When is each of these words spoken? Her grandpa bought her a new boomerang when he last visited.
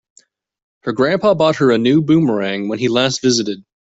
Her 0.79 0.93
grandpa 0.93 1.35
bought 1.35 1.57
her 1.57 1.69
a 1.69 1.77
new 1.77 2.01
boomerang 2.01 2.69
when 2.69 2.79
he 2.79 2.87
last 2.87 3.21
visited. 3.21 3.63